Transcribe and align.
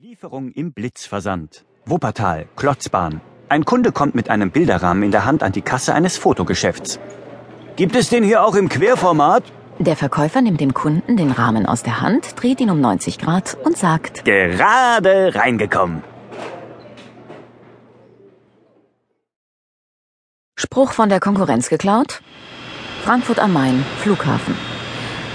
Lieferung 0.00 0.52
im 0.52 0.72
Blitzversand. 0.72 1.64
Wuppertal, 1.84 2.46
Klotzbahn. 2.54 3.20
Ein 3.48 3.64
Kunde 3.64 3.90
kommt 3.90 4.14
mit 4.14 4.30
einem 4.30 4.52
Bilderrahmen 4.52 5.02
in 5.02 5.10
der 5.10 5.24
Hand 5.24 5.42
an 5.42 5.50
die 5.50 5.60
Kasse 5.60 5.92
eines 5.92 6.16
Fotogeschäfts. 6.16 7.00
Gibt 7.74 7.96
es 7.96 8.08
den 8.08 8.22
hier 8.22 8.44
auch 8.44 8.54
im 8.54 8.68
Querformat? 8.68 9.42
Der 9.80 9.96
Verkäufer 9.96 10.40
nimmt 10.40 10.60
dem 10.60 10.72
Kunden 10.72 11.16
den 11.16 11.32
Rahmen 11.32 11.66
aus 11.66 11.82
der 11.82 12.00
Hand, 12.00 12.40
dreht 12.40 12.60
ihn 12.60 12.70
um 12.70 12.80
90 12.80 13.18
Grad 13.18 13.56
und 13.64 13.76
sagt, 13.76 14.24
Gerade 14.24 15.34
reingekommen. 15.34 16.04
Spruch 20.54 20.92
von 20.92 21.08
der 21.08 21.18
Konkurrenz 21.18 21.68
geklaut? 21.68 22.22
Frankfurt 23.02 23.40
am 23.40 23.52
Main, 23.52 23.84
Flughafen. 24.00 24.54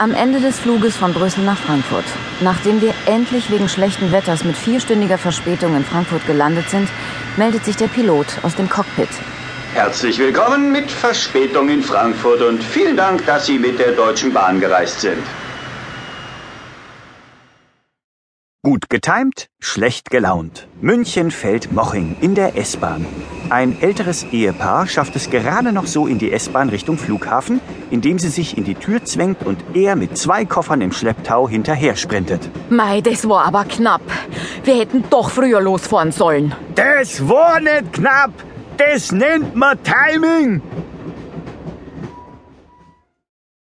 Am 0.00 0.14
Ende 0.14 0.38
des 0.38 0.60
Fluges 0.60 0.96
von 0.96 1.12
Brüssel 1.12 1.42
nach 1.42 1.58
Frankfurt, 1.58 2.04
nachdem 2.40 2.80
wir 2.80 2.94
endlich 3.06 3.50
wegen 3.50 3.68
schlechten 3.68 4.12
Wetters 4.12 4.44
mit 4.44 4.56
vierstündiger 4.56 5.18
Verspätung 5.18 5.74
in 5.74 5.84
Frankfurt 5.84 6.24
gelandet 6.24 6.70
sind, 6.70 6.88
meldet 7.36 7.64
sich 7.64 7.74
der 7.74 7.88
Pilot 7.88 8.26
aus 8.44 8.54
dem 8.54 8.68
Cockpit. 8.68 9.08
Herzlich 9.74 10.20
willkommen 10.20 10.70
mit 10.70 10.88
Verspätung 10.88 11.68
in 11.68 11.82
Frankfurt 11.82 12.42
und 12.42 12.62
vielen 12.62 12.96
Dank, 12.96 13.26
dass 13.26 13.46
Sie 13.46 13.58
mit 13.58 13.80
der 13.80 13.90
Deutschen 13.90 14.32
Bahn 14.32 14.60
gereist 14.60 15.00
sind. 15.00 15.24
Gut 18.68 18.90
getimt, 18.90 19.48
schlecht 19.60 20.10
gelaunt. 20.10 20.68
München 20.82 21.30
fällt 21.30 21.72
Moching 21.72 22.16
in 22.20 22.34
der 22.34 22.54
S-Bahn. 22.54 23.06
Ein 23.48 23.80
älteres 23.80 24.24
Ehepaar 24.24 24.86
schafft 24.86 25.16
es 25.16 25.30
gerade 25.30 25.72
noch 25.72 25.86
so 25.86 26.06
in 26.06 26.18
die 26.18 26.30
S-Bahn 26.30 26.68
Richtung 26.68 26.98
Flughafen, 26.98 27.62
indem 27.90 28.18
sie 28.18 28.28
sich 28.28 28.58
in 28.58 28.64
die 28.64 28.74
Tür 28.74 29.02
zwängt 29.04 29.42
und 29.46 29.58
er 29.72 29.96
mit 29.96 30.18
zwei 30.18 30.44
Koffern 30.44 30.82
im 30.82 30.92
Schlepptau 30.92 31.48
hinterher 31.48 31.96
sprintet. 31.96 32.50
Mei, 32.68 33.00
das 33.00 33.26
war 33.26 33.46
aber 33.46 33.64
knapp. 33.64 34.02
Wir 34.64 34.74
hätten 34.74 35.02
doch 35.08 35.30
früher 35.30 35.62
losfahren 35.62 36.12
sollen. 36.12 36.54
Das 36.74 37.26
war 37.26 37.60
nicht 37.60 37.94
knapp. 37.94 38.34
Das 38.76 39.12
nennt 39.12 39.56
man 39.56 39.78
Timing. 39.82 40.60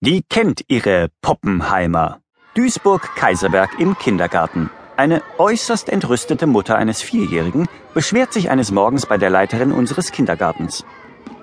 Die 0.00 0.24
kennt 0.28 0.64
ihre 0.66 1.06
Poppenheimer. 1.22 2.18
Duisburg-Kaiserberg 2.56 3.78
im 3.78 3.96
Kindergarten. 3.96 4.70
Eine 4.98 5.22
äußerst 5.38 5.90
entrüstete 5.90 6.48
Mutter 6.48 6.74
eines 6.74 7.00
Vierjährigen 7.02 7.68
beschwert 7.94 8.32
sich 8.32 8.50
eines 8.50 8.72
Morgens 8.72 9.06
bei 9.06 9.16
der 9.16 9.30
Leiterin 9.30 9.70
unseres 9.70 10.10
Kindergartens. 10.10 10.84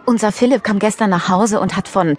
Unser 0.05 0.33
Philipp 0.33 0.61
kam 0.61 0.77
gestern 0.77 1.09
nach 1.09 1.29
Hause 1.29 1.61
und 1.61 1.77
hat 1.77 1.87
von 1.87 2.17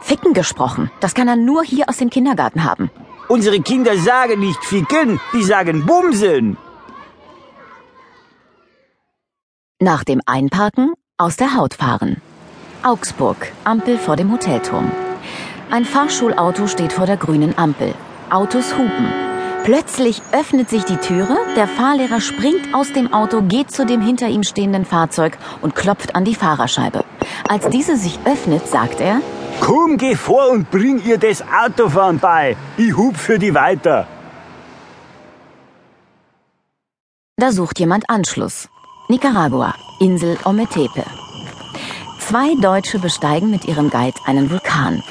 Ficken 0.00 0.32
gesprochen. 0.32 0.88
Das 1.00 1.14
kann 1.14 1.26
er 1.26 1.34
nur 1.34 1.64
hier 1.64 1.88
aus 1.88 1.96
dem 1.96 2.08
Kindergarten 2.08 2.62
haben. 2.62 2.88
Unsere 3.26 3.58
Kinder 3.58 3.96
sagen 3.98 4.38
nicht 4.38 4.64
ficken, 4.64 5.18
die 5.32 5.42
sagen 5.42 5.84
bumsen. 5.86 6.56
Nach 9.80 10.04
dem 10.04 10.20
Einparken 10.24 10.92
aus 11.18 11.34
der 11.34 11.56
Haut 11.56 11.74
fahren. 11.74 12.22
Augsburg, 12.84 13.50
Ampel 13.64 13.98
vor 13.98 14.14
dem 14.14 14.30
Hotelturm. 14.30 14.92
Ein 15.68 15.84
Fahrschulauto 15.84 16.68
steht 16.68 16.92
vor 16.92 17.06
der 17.06 17.16
grünen 17.16 17.58
Ampel. 17.58 17.92
Autos 18.30 18.72
hupen. 18.78 19.25
Plötzlich 19.66 20.22
öffnet 20.30 20.70
sich 20.70 20.84
die 20.84 20.96
Türe, 20.96 21.36
der 21.56 21.66
Fahrlehrer 21.66 22.20
springt 22.20 22.72
aus 22.72 22.92
dem 22.92 23.12
Auto, 23.12 23.42
geht 23.42 23.72
zu 23.72 23.84
dem 23.84 24.00
hinter 24.00 24.28
ihm 24.28 24.44
stehenden 24.44 24.84
Fahrzeug 24.84 25.36
und 25.60 25.74
klopft 25.74 26.14
an 26.14 26.24
die 26.24 26.36
Fahrerscheibe. 26.36 27.04
Als 27.48 27.68
diese 27.68 27.96
sich 27.96 28.20
öffnet, 28.24 28.68
sagt 28.68 29.00
er, 29.00 29.20
Komm, 29.60 29.96
geh 29.96 30.14
vor 30.14 30.50
und 30.50 30.70
bring 30.70 31.02
ihr 31.04 31.18
das 31.18 31.42
Autofahren 31.42 32.20
bei. 32.20 32.56
Ich 32.76 32.96
hub 32.96 33.16
für 33.16 33.40
die 33.40 33.54
weiter. 33.54 34.06
Da 37.36 37.50
sucht 37.50 37.80
jemand 37.80 38.08
Anschluss. 38.08 38.68
Nicaragua, 39.08 39.74
Insel 39.98 40.38
Ometepe. 40.44 41.02
Zwei 42.20 42.54
Deutsche 42.60 43.00
besteigen 43.00 43.50
mit 43.50 43.64
ihrem 43.64 43.90
Guide 43.90 44.20
einen 44.26 44.48
Vulkan. 44.48 45.02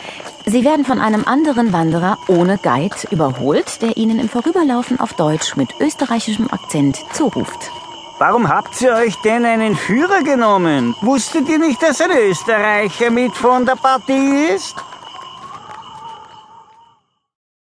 Sie 0.47 0.63
werden 0.63 0.85
von 0.85 1.00
einem 1.00 1.25
anderen 1.25 1.73
Wanderer 1.73 2.19
ohne 2.28 2.59
Guide 2.59 2.95
überholt, 3.09 3.81
der 3.81 3.97
ihnen 3.97 4.19
im 4.19 4.29
Vorüberlaufen 4.29 5.00
auf 5.00 5.13
Deutsch 5.13 5.56
mit 5.56 5.69
österreichischem 5.79 6.50
Akzent 6.51 6.97
zuruft. 7.13 7.72
Warum 8.19 8.47
habt 8.47 8.79
ihr 8.81 8.94
euch 8.94 9.16
denn 9.23 9.44
einen 9.44 9.75
Führer 9.75 10.22
genommen? 10.22 10.95
Wusstet 11.01 11.50
ihr 11.50 11.57
nicht, 11.57 11.81
dass 11.81 12.00
ein 12.00 12.11
Österreicher 12.11 13.09
mit 13.09 13.34
von 13.34 13.66
der 13.66 13.75
Partie 13.75 14.45
ist? 14.55 14.75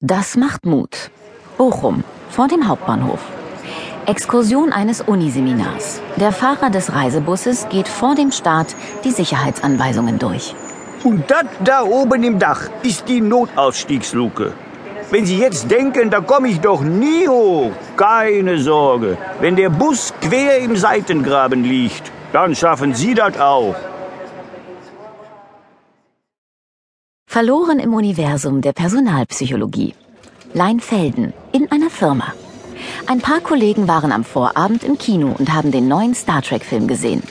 Das 0.00 0.37
macht 0.37 0.66
Mut. 0.66 1.10
Bochum, 1.56 2.03
vor 2.31 2.49
dem 2.49 2.66
Hauptbahnhof. 2.66 3.21
Exkursion 4.06 4.72
eines 4.72 5.00
Uniseminars. 5.00 6.00
Der 6.16 6.32
Fahrer 6.32 6.71
des 6.71 6.93
Reisebusses 6.93 7.69
geht 7.69 7.88
vor 7.88 8.15
dem 8.15 8.31
Start 8.32 8.75
die 9.05 9.12
Sicherheitsanweisungen 9.12 10.19
durch. 10.19 10.55
Und 11.04 11.30
das 11.30 11.46
da 11.64 11.82
oben 11.82 12.22
im 12.22 12.38
Dach 12.38 12.68
ist 12.82 13.08
die 13.08 13.20
Notausstiegsluke. 13.20 14.52
Wenn 15.10 15.24
Sie 15.24 15.38
jetzt 15.38 15.70
denken, 15.70 16.10
da 16.10 16.20
komme 16.20 16.48
ich 16.48 16.60
doch 16.60 16.80
nie 16.80 17.28
hoch, 17.28 17.70
keine 17.96 18.58
Sorge. 18.58 19.16
Wenn 19.40 19.54
der 19.54 19.70
Bus 19.70 20.12
quer 20.20 20.58
im 20.58 20.76
Seitengraben 20.76 21.62
liegt, 21.62 22.10
dann 22.32 22.56
schaffen 22.56 22.92
Sie 22.94 23.14
das 23.14 23.38
auch. 23.38 23.76
Verloren 27.28 27.78
im 27.78 27.94
Universum 27.94 28.62
der 28.62 28.72
Personalpsychologie. 28.72 29.94
Leinfelden 30.54 31.34
in 31.52 31.70
einer 31.70 31.90
Firma. 31.90 32.32
Ein 33.06 33.20
paar 33.20 33.40
Kollegen 33.40 33.88
waren 33.88 34.10
am 34.10 34.24
Vorabend 34.24 34.82
im 34.82 34.98
Kino 34.98 35.34
und 35.38 35.52
haben 35.52 35.70
den 35.70 35.86
neuen 35.86 36.14
Star 36.14 36.42
Trek-Film 36.42 36.86
gesehen. 36.88 37.22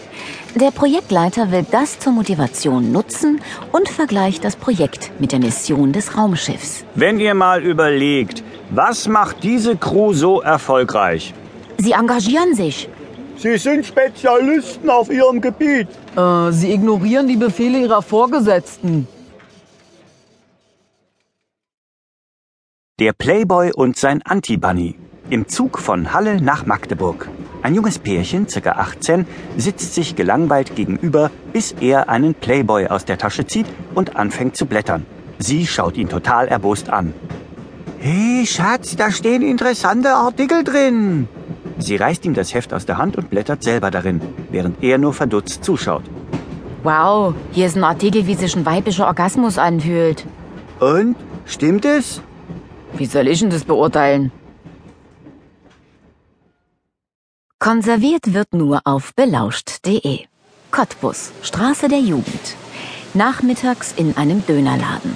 Der 0.56 0.72
Projektleiter 0.72 1.52
will 1.52 1.66
das 1.70 2.00
zur 2.00 2.14
Motivation 2.14 2.94
nutzen 2.94 3.42
und 3.74 3.90
vergleicht 3.90 4.46
das 4.46 4.56
Projekt 4.56 5.12
mit 5.20 5.34
der 5.34 5.40
Mission 5.40 5.92
des 5.92 6.16
Raumschiffs. 6.16 6.86
Wenn 6.96 7.20
ihr 7.20 7.34
mal 7.34 7.62
überlegt, 7.62 8.42
was 8.70 9.10
macht 9.10 9.44
diese 9.44 9.76
Crew 9.76 10.14
so 10.14 10.42
erfolgreich? 10.42 11.34
Sie 11.78 11.92
engagieren 11.92 12.56
sich. 12.56 12.88
Sie 13.36 13.58
sind 13.58 13.86
Spezialisten 13.86 14.90
auf 14.90 15.12
ihrem 15.12 15.42
Gebiet. 15.42 15.90
Äh, 16.16 16.52
sie 16.54 16.72
ignorieren 16.72 17.28
die 17.28 17.36
Befehle 17.36 17.80
ihrer 17.80 18.02
Vorgesetzten. 18.02 19.10
Der 22.98 23.12
Playboy 23.12 23.74
und 23.74 23.98
sein 23.98 24.22
Anti-Bunny. 24.24 24.96
Im 25.30 25.50
Zug 25.50 25.80
von 25.80 26.14
Halle 26.14 26.40
nach 26.40 26.66
Magdeburg. 26.66 27.28
Ein 27.66 27.74
junges 27.74 27.98
Pärchen, 27.98 28.48
circa 28.48 28.74
18, 28.74 29.26
sitzt 29.58 29.96
sich 29.96 30.16
gelangweilt 30.16 30.76
gegenüber, 30.76 31.32
bis 31.52 31.72
er 31.82 32.10
einen 32.10 32.36
Playboy 32.36 32.86
aus 32.86 33.06
der 33.06 33.18
Tasche 33.18 33.48
zieht 33.48 33.66
und 33.96 34.18
anfängt 34.18 34.56
zu 34.56 34.68
blättern. 34.68 35.08
Sie 35.40 35.66
schaut 35.66 35.98
ihn 35.98 36.08
total 36.08 36.48
erbost 36.48 36.92
an. 36.92 37.16
Hey, 37.98 38.46
Schatz, 38.46 38.96
da 38.96 39.10
stehen 39.10 39.42
interessante 39.42 40.14
Artikel 40.14 40.64
drin. 40.64 41.28
Sie 41.80 41.96
reißt 41.96 42.24
ihm 42.26 42.36
das 42.36 42.54
Heft 42.54 42.72
aus 42.72 42.86
der 42.86 43.00
Hand 43.00 43.18
und 43.18 43.32
blättert 43.32 43.64
selber 43.64 43.90
darin, 43.90 44.22
während 44.52 44.84
er 44.84 45.00
nur 45.00 45.16
verdutzt 45.16 45.64
zuschaut. 45.64 46.04
Wow, 46.84 47.34
hier 47.52 47.66
ist 47.66 47.78
ein 47.78 47.84
Artikel, 47.84 48.28
wie 48.28 48.36
sich 48.36 48.56
ein 48.56 48.68
weiblicher 48.68 49.08
Orgasmus 49.08 49.58
anfühlt. 49.58 50.24
Und? 50.80 51.16
Stimmt 51.46 51.86
es? 51.86 52.22
Wie 52.96 53.08
soll 53.08 53.28
ich 53.28 53.40
denn 53.40 53.50
das 53.50 53.64
beurteilen? 53.64 54.32
Konserviert 57.66 58.36
wird 58.36 58.54
nur 58.54 58.82
auf 58.84 59.16
belauscht.de. 59.16 60.20
Cottbus, 60.70 61.32
Straße 61.42 61.88
der 61.88 61.98
Jugend. 61.98 62.56
Nachmittags 63.16 63.92
in 63.98 64.16
einem 64.18 64.46
Dönerladen. 64.46 65.16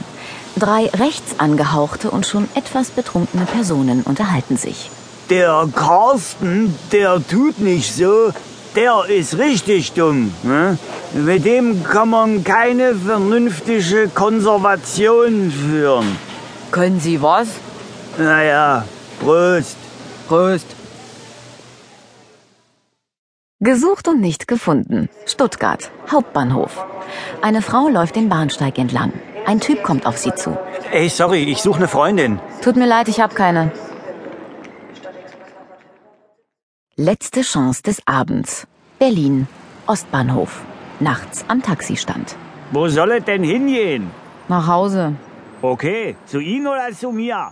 Drei 0.57 0.87
rechtsangehauchte 0.87 2.09
und 2.09 2.25
schon 2.25 2.49
etwas 2.55 2.89
betrunkene 2.89 3.45
Personen 3.45 4.01
unterhalten 4.01 4.57
sich. 4.57 4.89
Der 5.29 5.69
Carsten, 5.75 6.73
der 6.91 7.21
tut 7.27 7.59
nicht 7.59 7.93
so. 7.93 8.33
Der 8.75 9.05
ist 9.07 9.37
richtig 9.37 9.91
dumm. 9.91 10.33
Ne? 10.41 10.79
Mit 11.13 11.45
dem 11.45 11.83
kann 11.83 12.09
man 12.09 12.43
keine 12.43 12.95
vernünftige 12.95 14.09
Konservation 14.09 15.51
führen. 15.51 16.17
Können 16.71 16.99
Sie 16.99 17.21
was? 17.21 17.47
Naja, 18.17 18.85
Prost. 19.19 19.77
Prost. 20.27 20.78
Gesucht 23.61 24.07
und 24.07 24.21
nicht 24.21 24.47
gefunden. 24.47 25.09
Stuttgart, 25.25 25.91
Hauptbahnhof. 26.09 26.85
Eine 27.41 27.61
Frau 27.61 27.89
läuft 27.89 28.15
den 28.15 28.29
Bahnsteig 28.29 28.77
entlang. 28.77 29.11
Ein 29.45 29.59
Typ 29.59 29.83
kommt 29.83 30.05
auf 30.05 30.17
sie 30.17 30.33
zu. 30.33 30.57
Ey, 30.93 31.09
sorry, 31.09 31.43
ich 31.43 31.61
suche 31.61 31.79
eine 31.79 31.89
Freundin. 31.89 32.39
Tut 32.61 32.77
mir 32.77 32.87
leid, 32.87 33.09
ich 33.09 33.19
hab 33.19 33.35
keine. 33.35 33.73
Letzte 36.95 37.41
Chance 37.41 37.83
des 37.83 38.01
Abends. 38.07 38.65
Berlin, 38.97 39.45
Ostbahnhof. 39.87 40.61
Nachts 41.01 41.43
am 41.49 41.61
Taxistand. 41.61 42.37
Wo 42.71 42.87
soll 42.87 43.11
es 43.11 43.25
denn 43.25 43.43
hingehen? 43.43 44.09
Nach 44.47 44.67
Hause. 44.67 45.15
Okay, 45.61 46.15
zu 46.27 46.39
Ihnen 46.39 46.67
oder 46.67 46.93
zu 46.93 47.11
mir? 47.11 47.51